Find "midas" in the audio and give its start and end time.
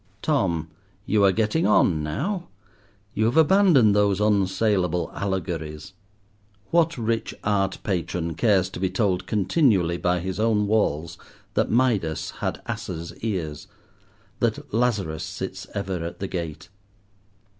11.69-12.31